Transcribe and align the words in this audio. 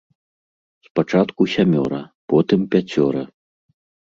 Спачатку 0.87 1.41
сямёра, 1.55 2.01
потым 2.35 2.59
пяцёра. 2.73 3.23